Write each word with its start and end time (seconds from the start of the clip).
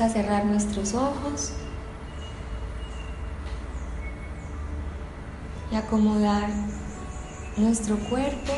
A 0.00 0.08
cerrar 0.08 0.44
nuestros 0.44 0.92
ojos 0.92 1.52
y 5.70 5.76
acomodar 5.76 6.48
nuestro 7.56 7.96
cuerpo 7.96 8.52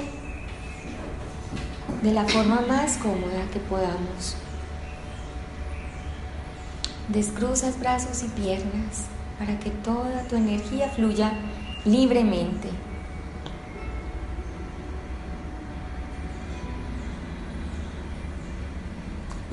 de 2.02 2.12
la 2.12 2.24
forma 2.24 2.62
más 2.62 2.96
cómoda 2.96 3.44
que 3.52 3.60
podamos. 3.60 4.36
Descruzas 7.08 7.78
brazos 7.78 8.22
y 8.22 8.28
piernas 8.28 9.04
para 9.38 9.58
que 9.58 9.70
toda 9.70 10.22
tu 10.22 10.36
energía 10.36 10.88
fluya 10.88 11.32
libremente. 11.84 12.70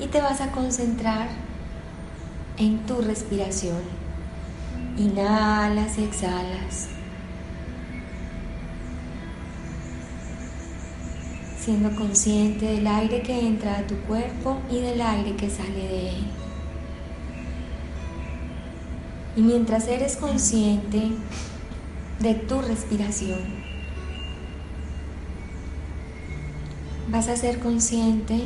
Y 0.00 0.06
te 0.06 0.22
vas 0.22 0.40
a 0.40 0.50
concentrar 0.50 1.43
en 2.58 2.78
tu 2.86 3.00
respiración. 3.00 3.82
Inhalas 4.96 5.98
y 5.98 6.04
exhalas. 6.04 6.88
Siendo 11.58 11.94
consciente 11.96 12.66
del 12.66 12.86
aire 12.86 13.22
que 13.22 13.46
entra 13.46 13.78
a 13.78 13.86
tu 13.86 13.96
cuerpo 14.02 14.58
y 14.70 14.80
del 14.80 15.00
aire 15.00 15.34
que 15.34 15.50
sale 15.50 15.88
de 15.88 16.08
él. 16.10 16.26
Y 19.36 19.40
mientras 19.40 19.88
eres 19.88 20.16
consciente 20.16 21.10
de 22.20 22.34
tu 22.34 22.60
respiración, 22.60 23.40
vas 27.08 27.26
a 27.28 27.36
ser 27.36 27.58
consciente 27.58 28.44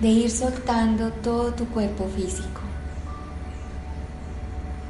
de 0.00 0.08
ir 0.08 0.30
soltando 0.30 1.10
todo 1.12 1.52
tu 1.52 1.66
cuerpo 1.66 2.08
físico 2.16 2.60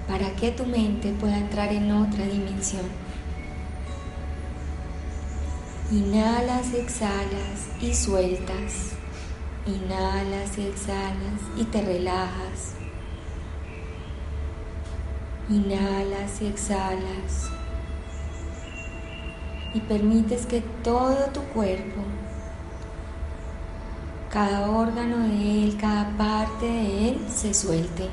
para 0.07 0.35
que 0.37 0.51
tu 0.51 0.67
mente 0.67 1.13
pueda 1.13 1.39
entrar 1.39 1.73
en 1.73 1.91
otra 1.93 2.25
dimensión. 2.25 2.87
Inhalas, 5.93 6.75
exhalas 6.75 7.69
y 7.81 7.95
sueltas. 7.95 8.91
Inhalas 9.67 10.59
exhalas 10.59 11.41
y 11.57 11.65
te 11.65 11.83
relajas. 11.83 12.75
Inhalas 15.49 16.41
y 16.41 16.47
exhalas. 16.47 17.51
Y 19.75 19.81
permites 19.81 20.47
que 20.47 20.61
todo 20.83 21.27
tu 21.33 21.41
cuerpo 21.53 22.03
cada 24.31 24.71
órgano 24.71 25.27
de 25.27 25.65
él, 25.65 25.77
cada 25.81 26.09
parte 26.17 26.67
de 26.67 27.09
él 27.09 27.19
se 27.29 27.53
suelte. 27.53 28.09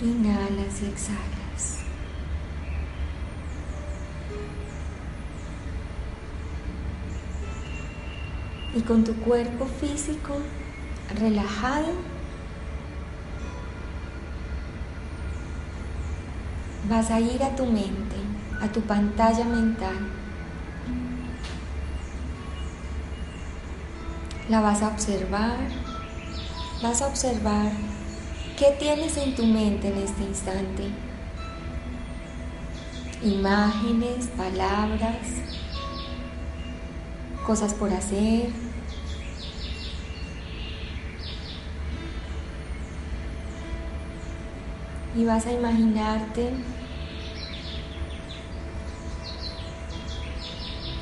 Inhalas 0.00 0.80
y 0.80 0.86
exhalas. 0.86 1.78
Y 8.74 8.80
con 8.82 9.04
tu 9.04 9.12
cuerpo 9.16 9.66
físico 9.66 10.36
relajado, 11.16 11.92
vas 16.88 17.10
a 17.10 17.20
ir 17.20 17.42
a 17.42 17.54
tu 17.54 17.66
mente, 17.66 18.16
a 18.60 18.68
tu 18.68 18.80
pantalla 18.82 19.44
mental. 19.44 19.96
La 24.48 24.60
vas 24.60 24.82
a 24.82 24.88
observar, 24.88 25.58
vas 26.82 27.02
a 27.02 27.06
observar 27.06 27.70
qué 28.56 28.76
tienes 28.78 29.16
en 29.18 29.34
tu 29.34 29.44
mente 29.44 29.88
en 29.88 29.98
este 29.98 30.22
instante. 30.24 30.88
Imágenes, 33.22 34.28
palabras, 34.28 35.26
cosas 37.44 37.74
por 37.74 37.92
hacer, 37.92 38.50
y 45.18 45.24
vas 45.24 45.44
a 45.46 45.52
imaginarte 45.52 46.50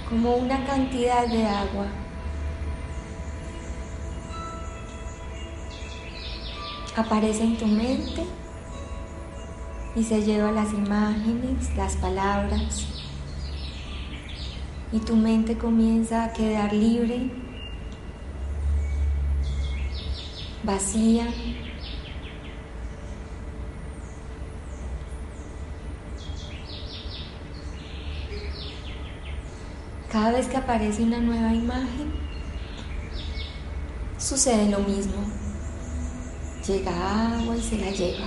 como 0.08 0.36
una 0.36 0.64
cantidad 0.64 1.26
de 1.28 1.44
agua. 1.44 1.86
Aparece 6.96 7.44
en 7.44 7.58
tu 7.58 7.66
mente 7.66 8.24
y 9.94 10.02
se 10.02 10.22
lleva 10.22 10.50
las 10.50 10.72
imágenes, 10.72 11.76
las 11.76 11.96
palabras. 11.96 12.86
Y 14.92 14.98
tu 15.00 15.14
mente 15.14 15.58
comienza 15.58 16.24
a 16.24 16.32
quedar 16.32 16.72
libre, 16.72 17.30
vacía, 20.62 21.26
Cada 30.16 30.32
vez 30.32 30.46
que 30.46 30.56
aparece 30.56 31.02
una 31.02 31.18
nueva 31.18 31.52
imagen, 31.52 32.10
sucede 34.16 34.70
lo 34.70 34.78
mismo. 34.78 35.22
Llega 36.66 37.36
agua 37.38 37.54
y 37.54 37.60
se 37.60 37.76
la 37.76 37.90
lleva. 37.90 38.26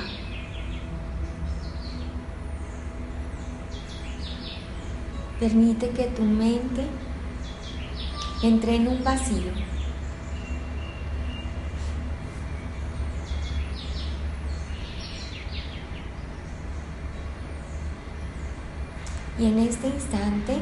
Permite 5.40 5.90
que 5.90 6.04
tu 6.04 6.22
mente 6.22 6.86
entre 8.44 8.76
en 8.76 8.88
un 8.88 9.04
vacío. 9.04 9.52
Y 19.40 19.46
en 19.46 19.58
este 19.58 19.88
instante 19.88 20.62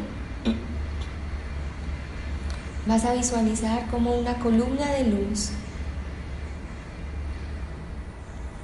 vas 2.88 3.04
a 3.06 3.14
visualizar 3.14 3.88
como 3.88 4.18
una 4.18 4.36
columna 4.40 4.86
de 4.92 5.04
luz 5.06 5.52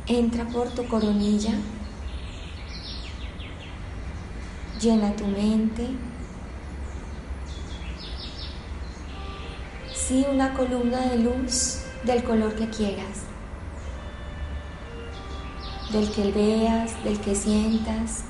entra 0.08 0.46
por 0.46 0.70
tu 0.70 0.86
coronilla, 0.88 1.54
llena 4.80 5.16
tu 5.16 5.26
mente. 5.28 5.88
Sí, 9.94 10.26
una 10.30 10.54
columna 10.54 11.00
de 11.00 11.20
luz 11.20 11.80
del 12.04 12.24
color 12.24 12.54
que 12.56 12.70
quieras, 12.70 13.24
del 15.92 16.12
que 16.12 16.32
veas, 16.32 17.02
del 17.06 17.20
que 17.20 17.34
sientas. 17.34 18.26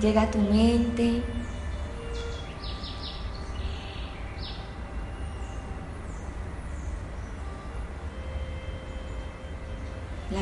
Llega 0.00 0.22
a 0.22 0.30
tu 0.30 0.38
mente, 0.38 1.22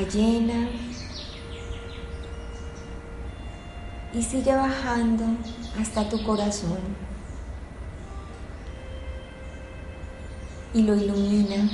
llena 0.03 0.69
y 4.13 4.23
sigue 4.23 4.55
bajando 4.55 5.25
hasta 5.81 6.09
tu 6.09 6.23
corazón. 6.23 6.79
Y 10.75 10.83
lo 10.83 10.95
ilumina. 10.95 11.71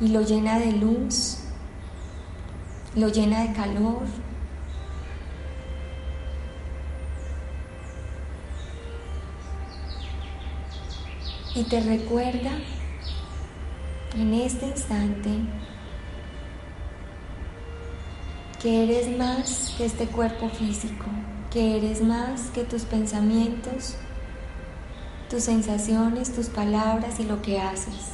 Y 0.00 0.08
lo 0.08 0.22
llena 0.22 0.58
de 0.58 0.72
luz, 0.72 1.38
lo 2.96 3.08
llena 3.08 3.42
de 3.42 3.52
calor. 3.52 4.02
Y 11.54 11.62
te 11.64 11.80
recuerda 11.80 12.50
en 14.16 14.32
este 14.34 14.66
instante 14.66 15.30
que 18.62 18.84
eres 18.84 19.16
más 19.18 19.74
que 19.76 19.84
este 19.84 20.06
cuerpo 20.06 20.48
físico, 20.48 21.04
que 21.50 21.76
eres 21.76 22.02
más 22.02 22.48
que 22.50 22.64
tus 22.64 22.82
pensamientos, 22.82 23.96
tus 25.28 25.42
sensaciones, 25.42 26.32
tus 26.32 26.48
palabras 26.48 27.20
y 27.20 27.24
lo 27.24 27.42
que 27.42 27.60
haces. 27.60 28.12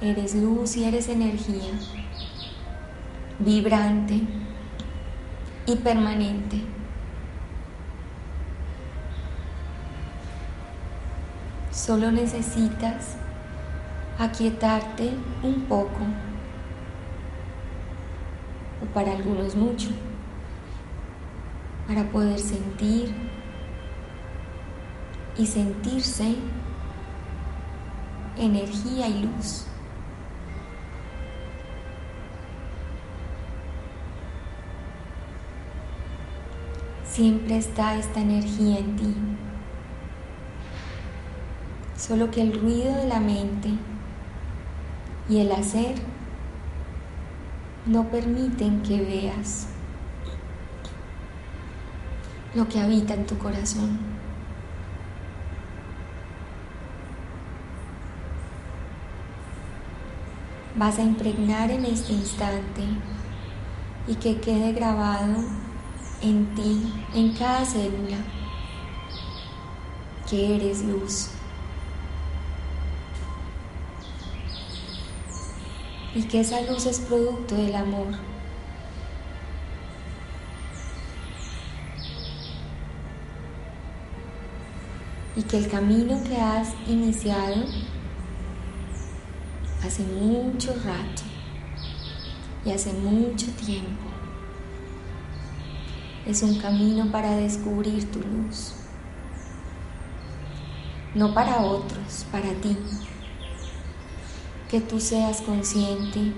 Eres 0.00 0.34
luz 0.34 0.76
y 0.76 0.84
eres 0.84 1.08
energía, 1.08 1.78
vibrante 3.38 4.20
y 5.66 5.76
permanente. 5.76 6.60
Solo 11.84 12.12
necesitas 12.12 13.16
aquietarte 14.16 15.10
un 15.42 15.62
poco 15.62 15.98
para 18.94 19.10
algunos 19.10 19.56
mucho, 19.56 19.88
para 21.88 22.04
poder 22.04 22.38
sentir 22.38 23.12
y 25.36 25.44
sentirse 25.44 26.36
energía 28.36 29.08
y 29.08 29.22
luz. 29.24 29.66
Siempre 37.04 37.56
está 37.56 37.96
esta 37.96 38.20
energía 38.20 38.78
en 38.78 38.96
ti, 38.96 39.16
solo 41.96 42.30
que 42.30 42.42
el 42.42 42.58
ruido 42.60 42.94
de 42.94 43.06
la 43.06 43.20
mente 43.20 43.70
y 45.28 45.38
el 45.38 45.52
hacer 45.52 45.94
no 47.86 48.08
permiten 48.08 48.82
que 48.82 49.00
veas 49.00 49.66
lo 52.54 52.68
que 52.68 52.80
habita 52.80 53.14
en 53.14 53.26
tu 53.26 53.38
corazón. 53.38 53.98
Vas 60.76 60.98
a 60.98 61.02
impregnar 61.02 61.70
en 61.70 61.84
este 61.84 62.12
instante 62.12 62.82
y 64.06 64.14
que 64.16 64.40
quede 64.40 64.72
grabado 64.72 65.36
en 66.22 66.54
ti, 66.54 66.92
en 67.14 67.34
cada 67.34 67.64
célula, 67.64 68.18
que 70.28 70.56
eres 70.56 70.84
luz. 70.84 71.41
Y 76.14 76.22
que 76.24 76.40
esa 76.40 76.60
luz 76.62 76.86
es 76.86 77.00
producto 77.00 77.54
del 77.54 77.74
amor. 77.74 78.08
Y 85.34 85.42
que 85.42 85.56
el 85.56 85.68
camino 85.68 86.22
que 86.24 86.36
has 86.36 86.74
iniciado 86.86 87.64
hace 89.82 90.02
mucho 90.02 90.74
rato 90.84 91.22
y 92.64 92.70
hace 92.70 92.92
mucho 92.92 93.46
tiempo 93.52 94.02
es 96.26 96.42
un 96.42 96.58
camino 96.58 97.10
para 97.10 97.34
descubrir 97.36 98.10
tu 98.10 98.20
luz. 98.20 98.74
No 101.14 101.34
para 101.34 101.60
otros, 101.62 102.26
para 102.30 102.52
ti 102.60 102.76
que 104.72 104.80
tú 104.80 104.98
seas 104.98 105.42
consciente 105.42 106.32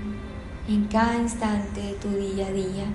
en 0.66 0.88
cada 0.90 1.18
instante 1.18 1.80
de 1.80 1.92
tu 1.92 2.08
día 2.08 2.48
a 2.48 2.50
día, 2.50 2.86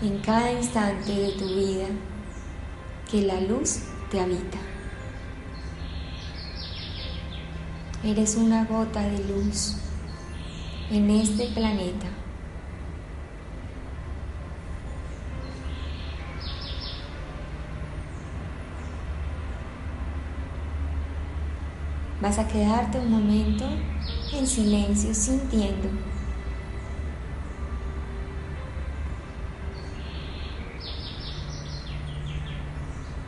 en 0.00 0.18
cada 0.20 0.52
instante 0.52 1.10
de 1.10 1.32
tu 1.32 1.48
vida, 1.48 1.88
que 3.10 3.22
la 3.22 3.40
luz 3.40 3.80
te 4.08 4.20
habita. 4.20 4.58
Eres 8.04 8.36
una 8.36 8.64
gota 8.66 9.00
de 9.00 9.18
luz 9.24 9.78
en 10.92 11.10
este 11.10 11.48
planeta. 11.48 12.06
Vas 22.26 22.40
a 22.40 22.48
quedarte 22.48 22.98
un 22.98 23.08
momento 23.08 23.64
en 24.32 24.48
silencio 24.48 25.14
sintiendo. 25.14 25.88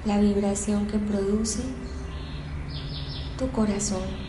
La 0.05 0.19
vibración 0.19 0.89
que 0.89 0.99
produce 0.99 1.63
tu 3.39 3.49
corazón. 3.53 4.28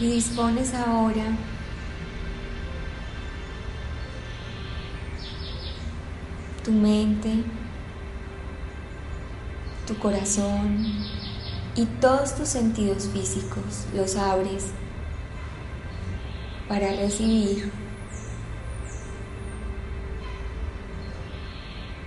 Y 0.00 0.12
dispones 0.12 0.72
ahora. 0.72 1.36
Tu 6.64 6.72
mente, 6.72 7.44
tu 9.86 9.96
corazón 9.98 10.86
y 11.76 11.84
todos 12.00 12.34
tus 12.34 12.48
sentidos 12.48 13.08
físicos 13.12 13.86
los 13.94 14.16
abres 14.16 14.66
para 16.68 16.92
recibir 16.92 17.70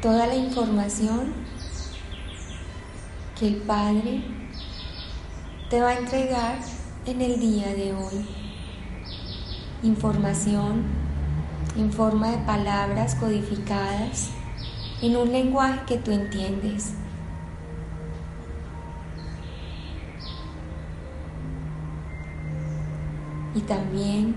toda 0.02 0.28
la 0.28 0.36
información 0.36 1.34
que 3.40 3.48
el 3.48 3.56
Padre 3.58 4.24
te 5.70 5.82
va 5.82 5.90
a 5.90 5.98
entregar 5.98 6.60
en 7.06 7.22
el 7.22 7.40
día 7.40 7.74
de 7.74 7.94
hoy. 7.94 8.26
Información 9.84 10.84
en 11.78 11.92
forma 11.92 12.30
de 12.30 12.38
palabras 12.46 13.16
codificadas 13.16 14.30
en 15.02 15.18
un 15.18 15.32
lenguaje 15.32 15.82
que 15.86 15.98
tú 15.98 16.12
entiendes. 16.12 16.94
Y 23.56 23.60
también 23.62 24.36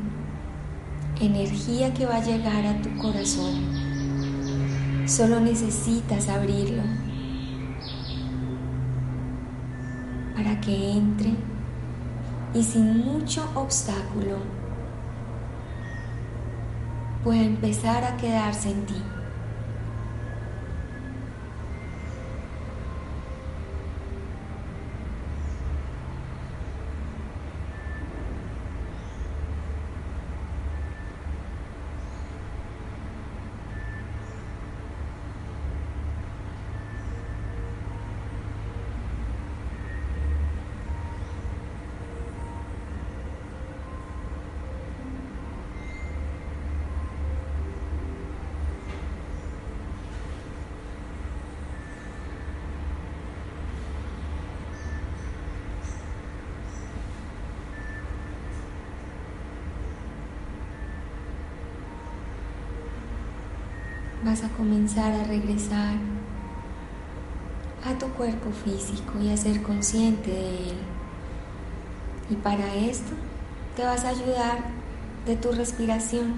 energía 1.21 1.95
que 1.95 2.05
va 2.05 2.17
a 2.17 2.25
llegar 2.25 2.67
a 2.67 2.83
tu 2.83 2.95
corazón. 2.99 3.87
Solo 5.07 5.41
necesitas 5.41 6.29
abrirlo 6.29 6.83
para 10.35 10.61
que 10.61 10.91
entre 10.91 11.56
y 12.57 12.63
sin 12.63 13.05
mucho 13.05 13.47
obstáculo 13.55 14.39
puede 17.23 17.45
empezar 17.45 18.03
a 18.03 18.17
quedarse 18.17 18.71
en 18.71 18.87
ti. 18.87 19.03
Vas 64.27 64.43
a 64.43 64.49
comenzar 64.49 65.13
a 65.13 65.23
regresar 65.23 65.95
a 67.85 67.97
tu 67.97 68.09
cuerpo 68.09 68.51
físico 68.51 69.13
y 69.23 69.31
a 69.31 69.37
ser 69.37 69.63
consciente 69.63 70.31
de 70.33 70.71
él. 70.71 70.79
Y 72.31 72.35
para 72.35 72.75
esto 72.75 73.13
te 73.77 73.85
vas 73.85 74.05
a 74.05 74.09
ayudar 74.09 74.59
de 75.27 75.37
tu 75.37 75.53
respiración. 75.53 76.35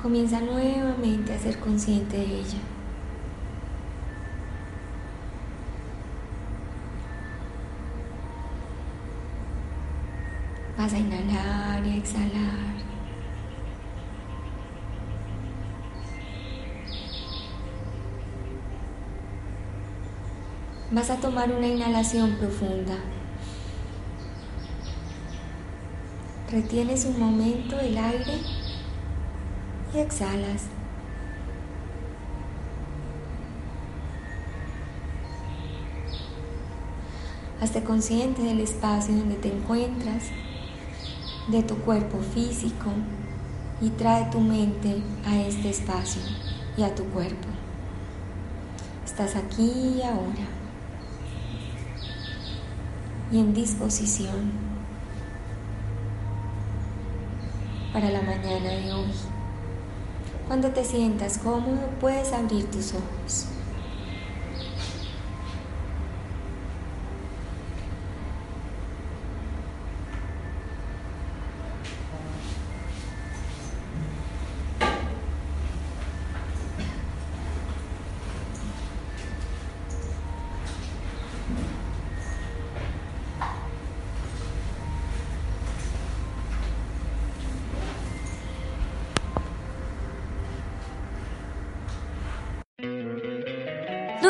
Comienza 0.00 0.40
nuevamente 0.40 1.34
a 1.34 1.38
ser 1.40 1.58
consciente 1.58 2.16
de 2.16 2.26
ella. 2.26 2.58
Vas 10.78 10.92
a 10.92 10.98
inhalar 10.98 11.84
y 11.84 11.90
a 11.90 11.96
exhalar. 11.96 12.81
Vas 20.92 21.08
a 21.08 21.16
tomar 21.16 21.50
una 21.50 21.66
inhalación 21.66 22.32
profunda. 22.32 22.92
Retienes 26.50 27.06
un 27.06 27.18
momento 27.18 27.80
el 27.80 27.96
aire 27.96 28.38
y 29.94 29.98
exhalas. 29.98 30.64
Hazte 37.62 37.82
consciente 37.84 38.42
del 38.42 38.60
espacio 38.60 39.14
donde 39.14 39.36
te 39.36 39.48
encuentras, 39.48 40.24
de 41.48 41.62
tu 41.62 41.76
cuerpo 41.76 42.18
físico 42.34 42.90
y 43.80 43.88
trae 43.88 44.30
tu 44.30 44.40
mente 44.40 45.02
a 45.24 45.40
este 45.40 45.70
espacio 45.70 46.20
y 46.76 46.82
a 46.82 46.94
tu 46.94 47.04
cuerpo. 47.04 47.48
Estás 49.06 49.36
aquí 49.36 49.94
y 49.96 50.02
ahora 50.02 50.61
y 53.32 53.38
en 53.38 53.54
disposición 53.54 54.52
para 57.92 58.10
la 58.10 58.20
mañana 58.20 58.70
de 58.70 58.92
hoy. 58.92 59.12
Cuando 60.46 60.68
te 60.68 60.84
sientas 60.84 61.38
cómodo 61.38 61.88
puedes 62.00 62.32
abrir 62.32 62.70
tus 62.70 62.92
ojos. 62.92 63.51